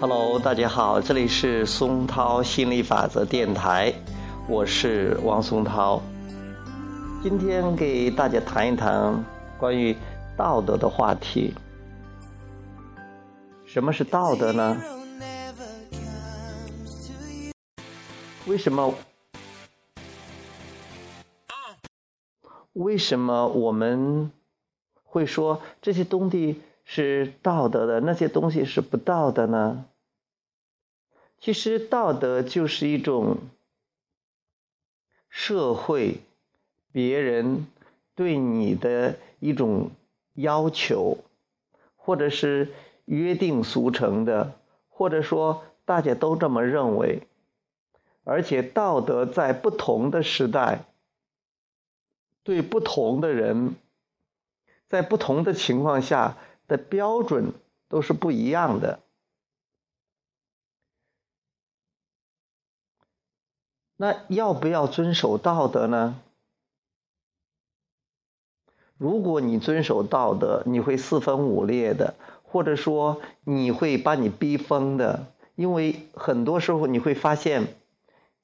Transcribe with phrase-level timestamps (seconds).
[0.00, 3.92] Hello，大家好，这里是松涛心理法则电台，
[4.48, 6.00] 我是王松涛。
[7.20, 9.24] 今天给大家谈一谈
[9.58, 9.96] 关于
[10.36, 11.52] 道德的话题。
[13.64, 14.76] 什么是道德呢？
[18.50, 18.92] 为什么？
[22.72, 24.32] 为什么我们
[25.04, 29.84] 会说这些东西是道德的，那些东西是不道德呢？
[31.38, 33.36] 其实，道德就是一种
[35.28, 36.18] 社会
[36.90, 37.68] 别人
[38.16, 39.92] 对你的一种
[40.34, 41.18] 要求，
[41.94, 42.72] 或者是
[43.04, 44.54] 约定俗成的，
[44.88, 47.22] 或者说大家都这么认为。
[48.30, 50.84] 而且，道德在不同的时代，
[52.44, 53.74] 对不同的人，
[54.86, 56.36] 在不同的情况下
[56.68, 57.52] 的标准
[57.88, 59.00] 都是不一样的。
[63.96, 66.22] 那要不要遵守道德呢？
[68.96, 72.14] 如果你遵守道德，你会四分五裂的，
[72.44, 75.26] 或者说你会把你逼疯的，
[75.56, 77.74] 因为很多时候你会发现。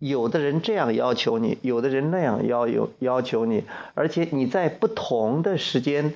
[0.00, 3.64] 有的人这样要求你，有的人那样要有要求你，
[3.94, 6.14] 而且你在不同的时间，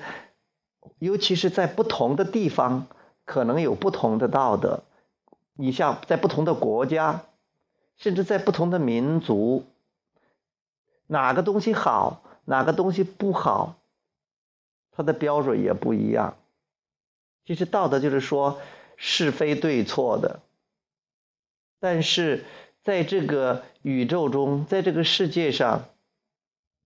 [0.99, 2.87] 尤其是在不同的地方，
[3.25, 4.83] 可能有不同的道德。
[5.53, 7.23] 你像在不同的国家，
[7.97, 9.65] 甚至在不同的民族，
[11.07, 13.77] 哪个东西好，哪个东西不好，
[14.91, 16.37] 它的标准也不一样。
[17.45, 18.59] 其实道德就是说
[18.97, 20.41] 是非对错的，
[21.79, 22.43] 但是。
[22.89, 25.89] 在这个宇宙中，在这个世界上，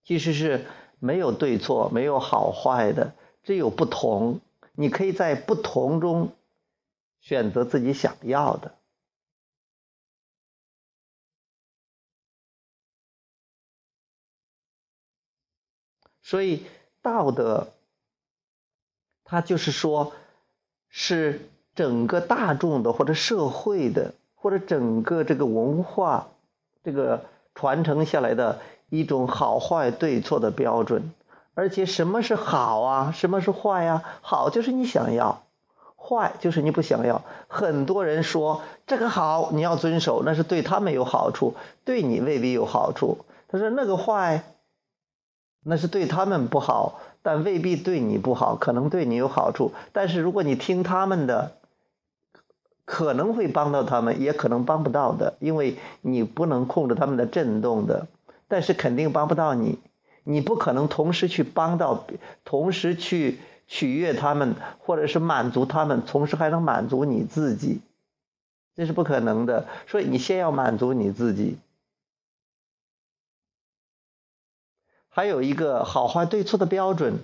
[0.03, 0.65] 其实是
[0.99, 4.41] 没有对错、没有好坏的，只有不同。
[4.73, 6.35] 你可以在不同中
[7.21, 8.75] 选择自己想要的。
[16.21, 16.65] 所以，
[17.01, 17.71] 道德，
[19.23, 20.13] 它就是说，
[20.89, 24.13] 是整个大众的或者社会的。
[24.43, 26.27] 或者整个这个文化，
[26.83, 27.23] 这个
[27.55, 28.59] 传承下来的
[28.89, 31.13] 一种好坏对错的标准，
[31.53, 34.03] 而且什么是好啊，什么是坏呀？
[34.21, 35.43] 好就是你想要，
[35.95, 37.21] 坏就是你不想要。
[37.47, 41.55] 很多人说这个好，你要遵守，那是对他们有好处，
[41.85, 43.19] 对你未必有好处。
[43.47, 44.43] 他说那个坏，
[45.63, 49.71] 那是对他们不好，但未必对你不好，可能对你有好处。
[49.93, 51.53] 但是如果你听他们的。
[52.85, 58.07] 可能会帮到他们，也可能帮不到的，因为你不能控制他们的震动的。
[58.49, 59.79] 但是肯定帮不到你，
[60.23, 62.05] 你不可能同时去帮到，
[62.43, 67.81] 同时去取悦他们，或者是满足他们，同时还能满足你自己，
[68.75, 69.65] 这是不可能的。
[69.87, 71.57] 所以你先要满足你自己。
[75.07, 77.19] 还有一个好坏对错的标准，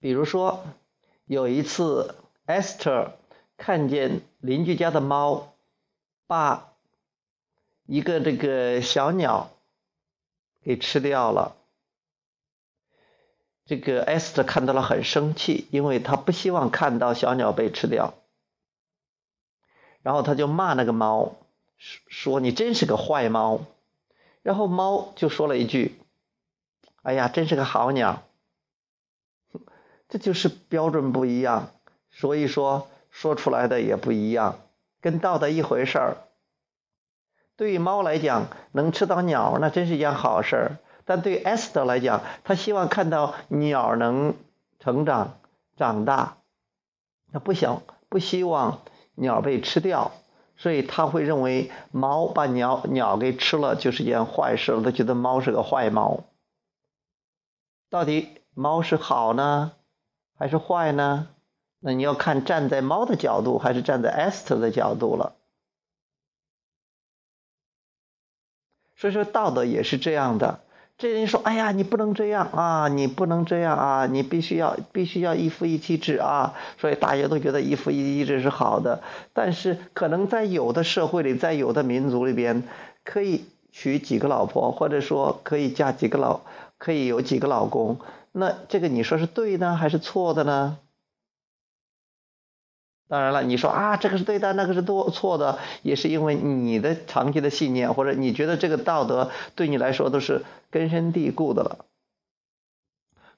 [0.00, 0.64] 比如说
[1.26, 2.14] 有一次。
[2.46, 3.12] Esther
[3.56, 5.52] 看见邻居家的猫
[6.26, 6.72] 把
[7.86, 9.50] 一个这个小鸟
[10.62, 11.56] 给吃掉了，
[13.64, 18.14] 这个 Esther 看到了很生气，因为他不希望看到小鸟被吃掉，
[20.02, 21.36] 然后他就骂那个猫，
[21.78, 23.60] 说你真是个坏猫，
[24.42, 25.96] 然后猫就说了一句
[27.02, 28.22] ：“哎呀，真是个好鸟。”
[30.08, 31.72] 这就是标准不一样。
[32.18, 34.56] 所以说，说出来的也不一样，
[35.02, 36.16] 跟道德一回事儿。
[37.56, 40.66] 对于猫来讲，能吃到鸟，那真是一件好事儿；
[41.04, 44.34] 但对 Esther 来讲，他希望看到鸟能
[44.78, 45.38] 成长、
[45.76, 46.38] 长大，
[47.32, 48.80] 他不想、不希望
[49.14, 50.12] 鸟被吃掉，
[50.56, 56.24] 所以他会认为猫把鸟鸟给吃了就是一件坏事，他觉得猫是个坏猫。
[57.90, 59.72] 到底猫是好呢，
[60.38, 61.28] 还是坏呢？
[61.86, 65.36] 那你要看站在猫的角度还是站在 Esther 的角度了。
[68.96, 70.58] 所以说道德也是这样的。
[70.98, 79.04] 这人说：“哎呀，你不能这样啊，你不能这样啊，你必须要必须要一夫一妻制啊。”所以大家都觉得一夫一妻制是好的。
[79.32, 82.64] 但是可能在有的社会里，在有的民族里边，
[83.04, 86.40] 可以娶几个老婆，或者说可以嫁几个老，
[86.78, 88.00] 可以有几个老公。
[88.32, 90.78] 那这个你说是对呢，还是错的呢？
[93.08, 101.84] 当然了，你说啊，这个是对的，那个是错错的，也是因为你的长期的信念，或者你觉得这个道德对你来说都是根深蒂固的了。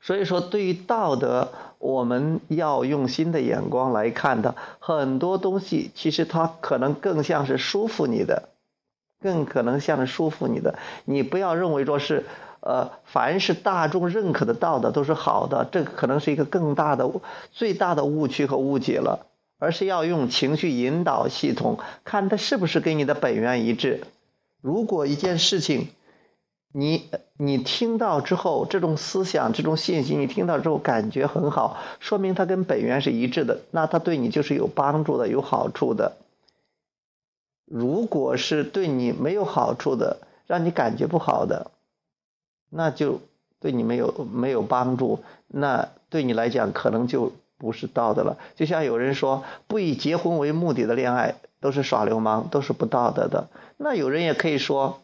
[0.00, 4.54] 所以说，对于道德，我们要用新的眼光来看的。
[4.78, 8.48] 很多东西其实它可能更像是束缚你的，
[9.20, 10.78] 更可能像是束缚你的。
[11.04, 12.24] 你不要认为说是，
[12.60, 17.10] 呃，凡是大众认可的道德都是好的，这可能是一个更大的、
[17.50, 19.26] 最大的误区和误解了。
[19.58, 24.02] 而是要用情绪引导系统，看它是不是跟你的本源一致。
[24.60, 25.88] 如果一件事情，
[26.72, 36.16] 你你听到之后，这种思想、这种信息，你听到之后感觉很好，说明它跟本源是一致的，那它对你就是有帮助的、有好处的。
[37.64, 41.70] 如果是对你没有好处的，让你感觉不好的，
[42.70, 43.20] 那就
[43.60, 48.38] 对你没有没有帮助，那对你来讲可能就不是道德了。
[48.56, 53.50] 就像有人说，不以结婚为目的的恋爱都是耍流氓，都是不道德的。
[53.76, 55.02] 那有人也可以说。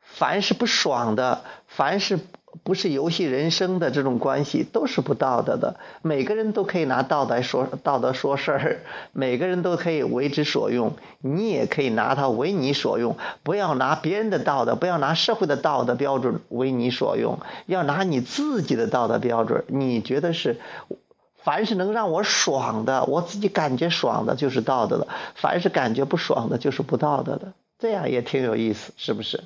[0.00, 2.18] 凡是不爽的，凡是
[2.62, 5.76] 不是游戏人生的这种关系，都是不道德的。
[6.02, 8.78] 每个人都可以拿道德说道德说事儿，
[9.12, 10.96] 每个人都可以为之所用。
[11.20, 19.64] 你也可以拿它为你所用，不要拿别人的道德，不要拿社会的道德标准为你所用，要拿你自己的道德标准。
[19.68, 20.60] 你觉得是，
[21.36, 27.52] 凡是能让我爽的，我自己感觉爽的，就是道德的；凡是感觉不爽的，就是不道德的。
[27.78, 29.44] 这样也挺有意思，是不是？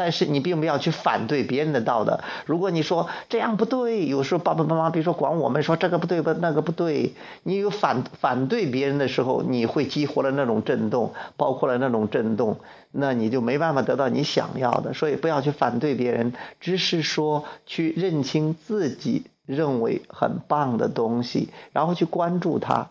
[0.00, 2.20] 但是你并不要去反对别人的道德。
[2.46, 7.12] 如果你说这样不对，有时候爸爸妈妈比如说管我们说这个不对不那个不对，
[7.42, 12.60] 你有反反对别人的时候，你会激活了那种震动，包括了那种震动，
[12.90, 14.94] 那你就没办法得到你想要的。
[14.94, 22.88] 所以不要去反对别人，只是说去认清自己认为很棒的东西，然后去关注它，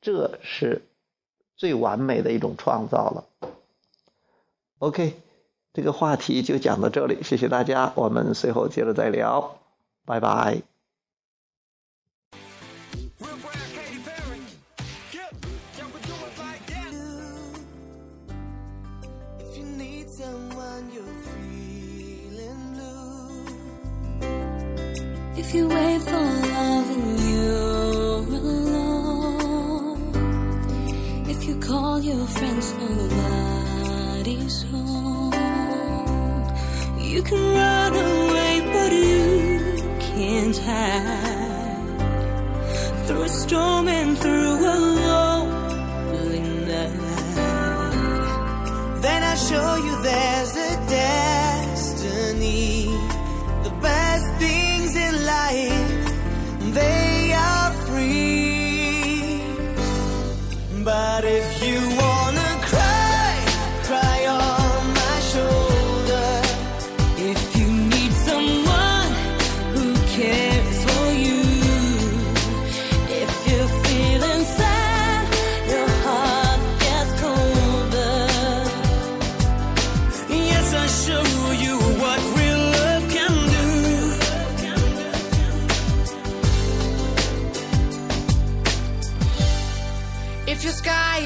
[0.00, 0.82] 这是
[1.56, 3.24] 最完美的一种创造了。
[4.80, 5.14] OK。
[5.72, 9.58] 这个话题就讲到这里，谢谢大家，我们随后接着再聊，
[10.04, 10.62] 拜拜。
[25.54, 25.68] You
[37.20, 41.98] can run away, but you can't hide.
[43.06, 44.41] Through a storm and through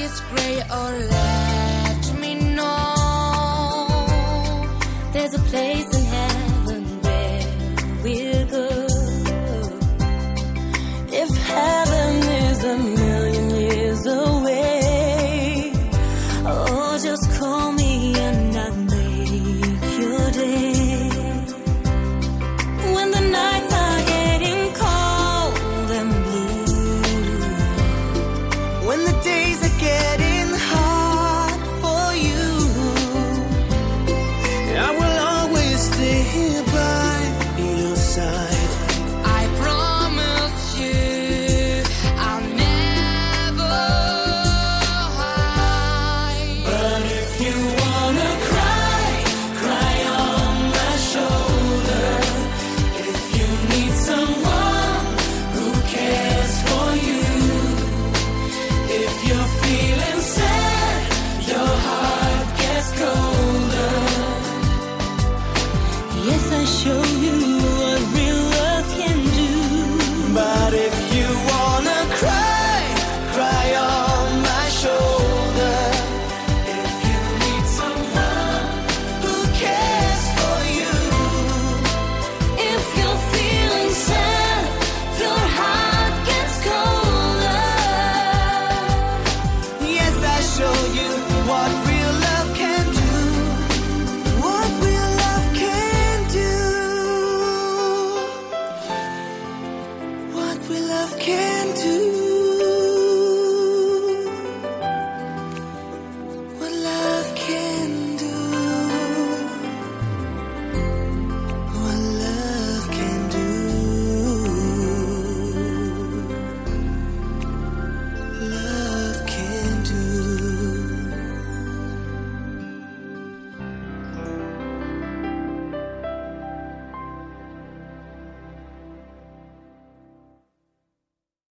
[0.07, 3.87] is gray or let me know.
[5.13, 7.47] There's a place in heaven where
[8.03, 8.67] we'll go
[11.21, 11.76] if heaven